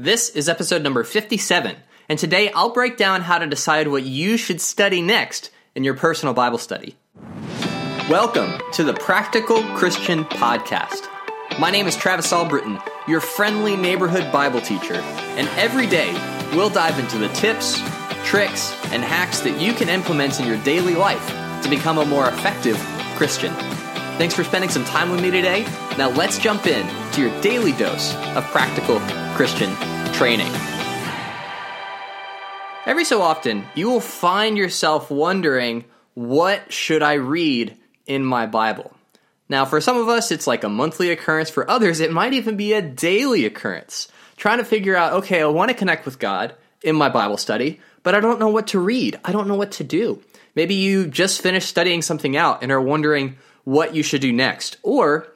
[0.00, 1.74] This is episode number 57,
[2.08, 5.94] and today I'll break down how to decide what you should study next in your
[5.94, 6.94] personal Bible study.
[8.08, 11.08] Welcome to the Practical Christian Podcast.
[11.58, 16.12] My name is Travis Albritton, your friendly neighborhood Bible teacher, and every day
[16.52, 17.80] we'll dive into the tips,
[18.24, 21.26] tricks, and hacks that you can implement in your daily life
[21.64, 22.78] to become a more effective
[23.16, 23.52] Christian.
[24.16, 25.64] Thanks for spending some time with me today.
[25.98, 26.86] Now let's jump in
[27.18, 29.00] to your daily dose of practical
[29.34, 29.74] Christian
[30.12, 30.52] training.
[32.86, 35.84] Every so often, you will find yourself wondering,
[36.14, 38.92] what should I read in my Bible?
[39.48, 41.50] Now, for some of us, it's like a monthly occurrence.
[41.50, 44.08] For others, it might even be a daily occurrence.
[44.36, 47.80] Trying to figure out, okay, I want to connect with God in my Bible study,
[48.04, 49.18] but I don't know what to read.
[49.24, 50.22] I don't know what to do.
[50.54, 54.76] Maybe you just finished studying something out and are wondering what you should do next.
[54.84, 55.26] Or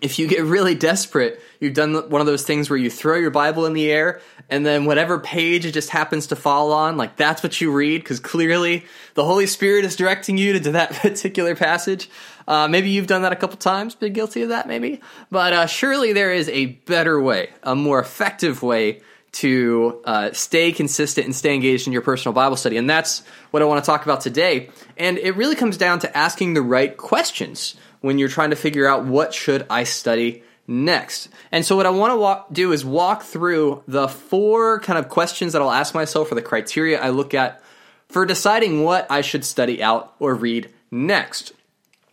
[0.00, 3.30] if you get really desperate, you've done one of those things where you throw your
[3.30, 7.16] Bible in the air and then whatever page it just happens to fall on, like
[7.16, 11.56] that's what you read because clearly the Holy Spirit is directing you to that particular
[11.56, 12.08] passage.
[12.46, 15.00] Uh, maybe you've done that a couple times, been guilty of that maybe.
[15.30, 19.00] But uh, surely there is a better way, a more effective way
[19.32, 22.76] to uh, stay consistent and stay engaged in your personal Bible study.
[22.76, 24.70] And that's what I want to talk about today.
[24.96, 28.86] And it really comes down to asking the right questions when you're trying to figure
[28.86, 31.28] out what should I study next.
[31.50, 35.08] And so what I want to walk, do is walk through the four kind of
[35.08, 37.62] questions that I'll ask myself or the criteria I look at
[38.08, 41.52] for deciding what I should study out or read next.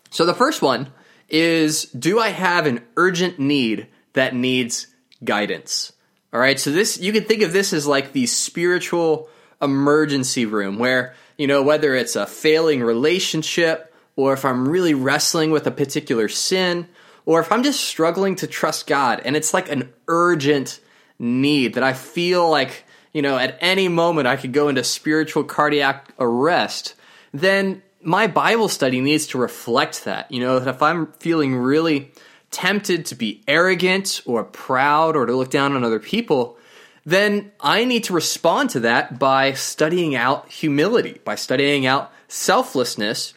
[0.09, 0.91] So the first one
[1.30, 4.88] is do I have an urgent need that needs
[5.23, 5.93] guidance?
[6.33, 9.30] All right, so this you can think of this as like the spiritual
[9.61, 15.52] emergency room where, you know, whether it's a failing relationship or if I'm really wrestling
[15.52, 16.90] with a particular sin
[17.26, 20.82] or if I'm just struggling to trust God and it's like an urgent
[21.20, 25.45] need that I feel like, you know, at any moment I could go into spiritual
[25.45, 26.95] cardiac arrest,
[27.34, 30.32] then my Bible study needs to reflect that.
[30.32, 32.11] You know, that if I'm feeling really
[32.52, 36.58] tempted to be arrogant or proud or to look down on other people,
[37.06, 43.33] then I need to respond to that by studying out humility, by studying out selflessness,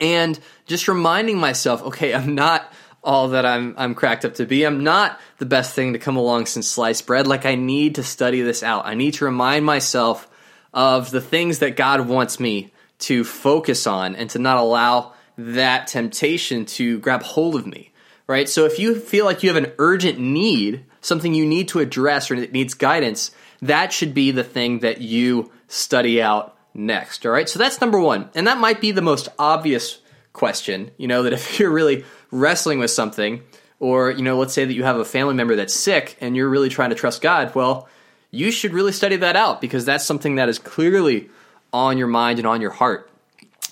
[0.00, 2.72] and just reminding myself, okay, I'm not
[3.02, 4.64] all that I'm I'm cracked up to be.
[4.64, 7.26] I'm not the best thing to come along since sliced bread.
[7.26, 8.86] Like I need to study this out.
[8.86, 10.28] I need to remind myself
[10.72, 15.86] of the things that God wants me to focus on and to not allow that
[15.88, 17.92] temptation to grab hold of me
[18.26, 18.48] right?
[18.48, 22.30] So if you feel like you have an urgent need, something you need to address
[22.30, 23.30] or that needs guidance,
[23.62, 27.48] that should be the thing that you study out next, all right?
[27.48, 28.28] So that's number one.
[28.34, 29.98] And that might be the most obvious
[30.32, 33.42] question, you know, that if you're really wrestling with something,
[33.80, 36.48] or, you know, let's say that you have a family member that's sick and you're
[36.48, 37.88] really trying to trust God, well,
[38.30, 41.28] you should really study that out because that's something that is clearly
[41.72, 43.10] on your mind and on your heart.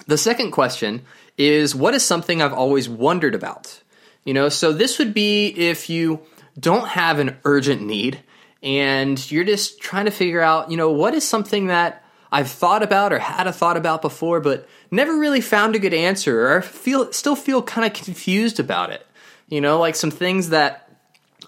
[0.06, 1.02] The second question
[1.38, 3.80] is what is something I've always wondered about?
[4.24, 6.20] You know, so this would be if you
[6.58, 8.20] don't have an urgent need
[8.62, 12.01] and you're just trying to figure out, you know, what is something that
[12.32, 15.92] I've thought about or had a thought about before, but never really found a good
[15.92, 19.06] answer or feel still feel kind of confused about it.
[19.48, 20.88] You know, like some things that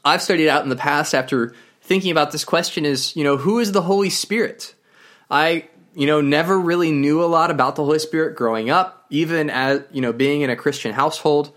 [0.05, 3.61] I've studied out in the past after thinking about this question is, you know, who
[3.61, 4.75] is the Holy Spirit?
[5.31, 9.49] I, you know, never really knew a lot about the Holy Spirit growing up, even
[9.49, 11.51] as, you know, being in a Christian household.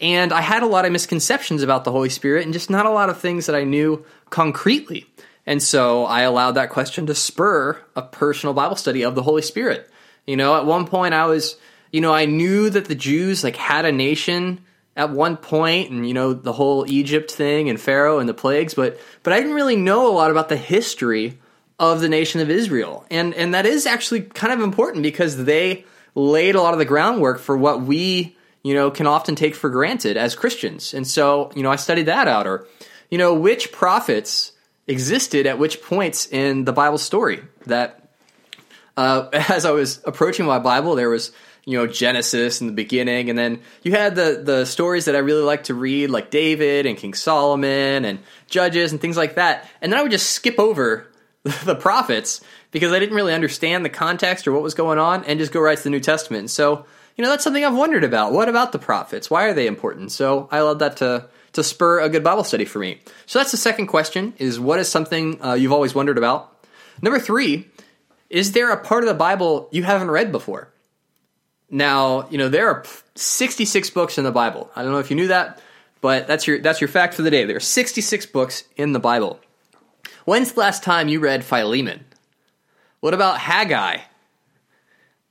[0.00, 2.90] And I had a lot of misconceptions about the Holy Spirit and just not a
[2.90, 5.06] lot of things that I knew concretely.
[5.46, 9.42] And so I allowed that question to spur a personal Bible study of the Holy
[9.42, 9.90] Spirit.
[10.26, 11.56] You know, at one point I was,
[11.90, 14.60] you know, I knew that the Jews like had a nation
[14.94, 18.74] at one point and you know the whole Egypt thing and Pharaoh and the plagues,
[18.74, 21.38] but but I didn't really know a lot about the history
[21.78, 23.04] of the nation of Israel.
[23.10, 26.84] And and that is actually kind of important because they laid a lot of the
[26.84, 30.94] groundwork for what we you know, can often take for granted as Christians.
[30.94, 32.46] And so, you know, I studied that out.
[32.46, 32.66] Or,
[33.10, 34.51] you know, which prophets
[34.86, 38.02] existed at which points in the Bible story that
[38.96, 41.32] uh, as I was approaching my Bible, there was
[41.64, 45.20] you know Genesis in the beginning, and then you had the the stories that I
[45.20, 48.18] really like to read, like David and King Solomon and
[48.48, 49.68] Judges and things like that.
[49.80, 51.06] And then I would just skip over
[51.64, 52.40] the prophets
[52.70, 55.60] because I didn't really understand the context or what was going on, and just go
[55.60, 56.50] right to the New Testament.
[56.50, 56.86] So
[57.16, 58.32] you know, that's something I've wondered about.
[58.32, 59.30] What about the prophets?
[59.30, 60.12] Why are they important?
[60.12, 63.00] So I love that to to spur a good Bible study for me.
[63.26, 66.66] So that's the second question: is what is something uh, you've always wondered about?
[67.00, 67.68] Number three:
[68.30, 70.72] is there a part of the Bible you haven't read before?
[71.70, 72.84] Now, you know there are
[73.14, 74.70] 66 books in the Bible.
[74.76, 75.60] I don't know if you knew that,
[76.00, 77.44] but that's your that's your fact for the day.
[77.44, 79.40] There are 66 books in the Bible.
[80.24, 82.04] When's the last time you read Philemon?
[83.00, 83.98] What about Haggai?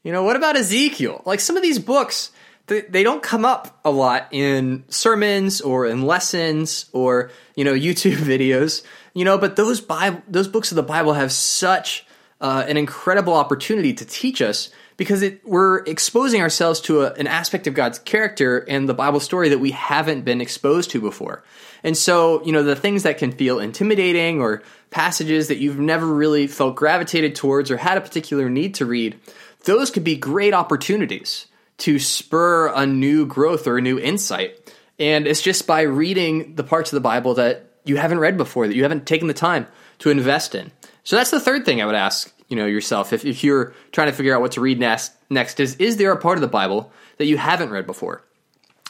[0.03, 1.21] You know, what about Ezekiel?
[1.25, 2.31] Like some of these books,
[2.79, 8.17] they, don't come up a lot in sermons or in lessons or, you know, YouTube
[8.17, 8.83] videos,
[9.13, 12.05] you know, but those Bible, those books of the Bible have such
[12.39, 17.27] uh, an incredible opportunity to teach us because it, we're exposing ourselves to a, an
[17.27, 21.43] aspect of God's character and the Bible story that we haven't been exposed to before.
[21.83, 26.05] And so, you know, the things that can feel intimidating or passages that you've never
[26.05, 29.19] really felt gravitated towards or had a particular need to read,
[29.63, 31.47] those could be great opportunities
[31.81, 34.73] to spur a new growth or a new insight.
[34.99, 38.67] And it's just by reading the parts of the Bible that you haven't read before,
[38.67, 39.67] that you haven't taken the time
[39.99, 40.71] to invest in.
[41.03, 44.07] So that's the third thing I would ask, you know, yourself if, if you're trying
[44.07, 46.47] to figure out what to read next, next is is there a part of the
[46.47, 48.23] Bible that you haven't read before?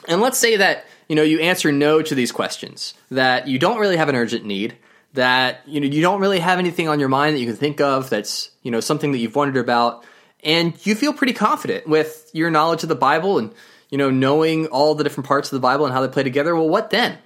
[0.07, 3.79] And let's say that, you know, you answer no to these questions, that you don't
[3.79, 4.75] really have an urgent need,
[5.13, 7.81] that you know you don't really have anything on your mind that you can think
[7.81, 10.05] of that's you know something that you've wondered about
[10.43, 13.53] and you feel pretty confident with your knowledge of the bible and
[13.89, 16.55] you know knowing all the different parts of the bible and how they play together.
[16.55, 17.17] Well what then?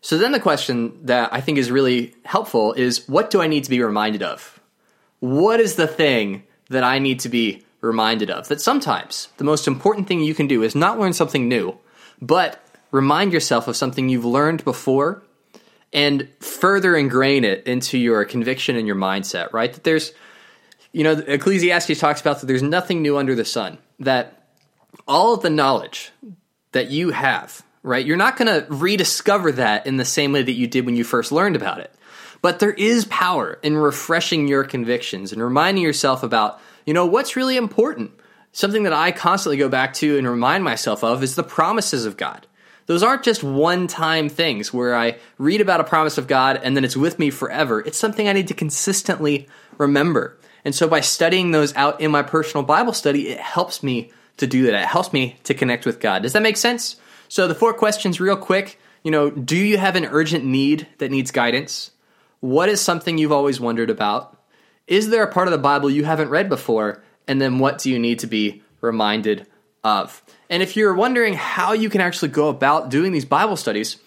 [0.00, 3.64] So then the question that i think is really helpful is what do i need
[3.64, 4.60] to be reminded of?
[5.20, 8.48] What is the thing that i need to be reminded of?
[8.48, 11.78] That sometimes the most important thing you can do is not learn something new
[12.20, 15.22] but remind yourself of something you've learned before
[15.92, 19.72] and further ingrain it into your conviction and your mindset, right?
[19.72, 20.12] That there's,
[20.94, 24.46] you know, Ecclesiastes talks about that there's nothing new under the sun, that
[25.08, 26.12] all of the knowledge
[26.70, 28.06] that you have, right?
[28.06, 31.02] You're not going to rediscover that in the same way that you did when you
[31.02, 31.92] first learned about it.
[32.42, 37.34] But there is power in refreshing your convictions and reminding yourself about, you know, what's
[37.34, 38.12] really important.
[38.52, 42.16] Something that I constantly go back to and remind myself of is the promises of
[42.16, 42.46] God
[42.86, 46.76] those aren't just one time things where I read about a promise of God and
[46.76, 47.80] then it's with me forever.
[47.80, 49.48] It's something I need to consistently
[49.78, 50.38] remember.
[50.64, 54.46] And so by studying those out in my personal Bible study, it helps me to
[54.46, 54.74] do that.
[54.74, 56.22] It helps me to connect with God.
[56.22, 56.96] Does that make sense?
[57.28, 58.78] So the four questions, real quick.
[59.02, 61.90] You know, do you have an urgent need that needs guidance?
[62.40, 64.38] What is something you've always wondered about?
[64.86, 67.02] Is there a part of the Bible you haven't read before?
[67.28, 69.46] And then what do you need to be reminded
[69.82, 70.22] of?
[70.48, 73.98] And if you're wondering how you can actually go about doing these Bible studies,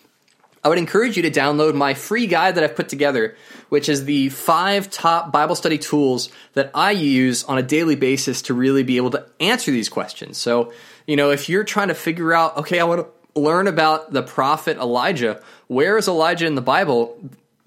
[0.64, 3.36] I would encourage you to download my free guide that I've put together,
[3.70, 8.42] which is the five top Bible study tools that I use on a daily basis
[8.44, 10.38] to really be able to answer these questions.
[10.38, 10.74] So,
[11.06, 14.24] you know, if you're trying to figure out, okay, I want to learn about the
[14.24, 17.18] prophet Elijah, where is Elijah in the Bible?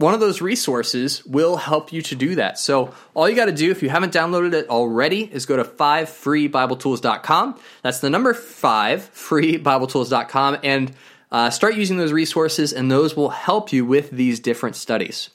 [0.01, 2.59] one of those resources will help you to do that.
[2.59, 5.65] So all you got to do if you haven't downloaded it already is go to
[5.65, 7.61] 5freebibletools.com.
[7.83, 10.95] That's the number 5 freebibletools.com and
[11.33, 15.31] uh, start using those resources and those will help you with these different studies.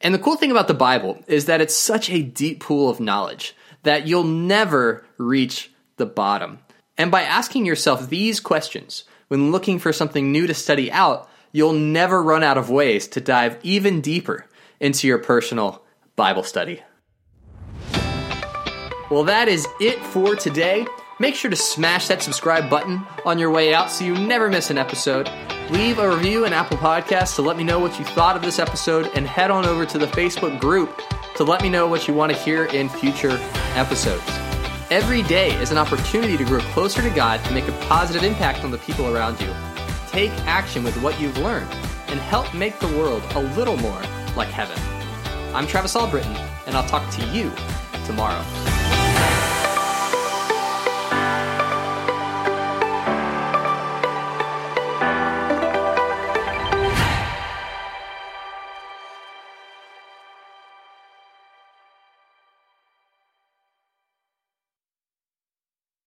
[0.00, 3.00] And the cool thing about the Bible is that it's such a deep pool of
[3.00, 6.60] knowledge that you'll never reach the bottom.
[6.96, 11.72] And by asking yourself these questions when looking for something new to study out, you'll
[11.72, 14.46] never run out of ways to dive even deeper
[14.80, 15.82] into your personal
[16.16, 16.82] Bible study.
[19.10, 20.86] Well, that is it for today.
[21.20, 24.70] Make sure to smash that subscribe button on your way out so you never miss
[24.70, 25.28] an episode.
[25.68, 28.60] Leave a review in Apple Podcasts to let me know what you thought of this
[28.60, 31.02] episode, and head on over to the Facebook group
[31.34, 33.36] to let me know what you want to hear in future
[33.74, 34.22] episodes.
[34.90, 38.62] Every day is an opportunity to grow closer to God to make a positive impact
[38.62, 39.52] on the people around you
[40.06, 41.70] take action with what you've learned
[42.08, 44.02] and help make the world a little more
[44.36, 44.78] like heaven.
[45.54, 46.34] I'm Travis Albritton,
[46.66, 47.52] and I'll talk to you
[48.06, 48.42] tomorrow.